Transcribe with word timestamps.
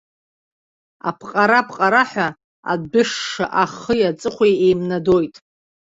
Апҟара-пҟараҳәа 1.09 2.27
адәышша 2.71 3.45
ахи 3.63 4.09
аҵыхәеи 4.09 4.55
еимнадоит. 4.65 5.35